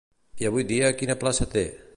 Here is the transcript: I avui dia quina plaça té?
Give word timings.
I 0.43 0.47
avui 0.49 0.65
dia 0.71 0.91
quina 1.03 1.19
plaça 1.25 1.51
té? 1.57 1.65